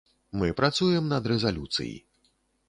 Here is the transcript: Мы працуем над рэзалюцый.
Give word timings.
Мы 0.43 0.47
працуем 0.59 1.11
над 1.13 1.29
рэзалюцый. 1.33 1.93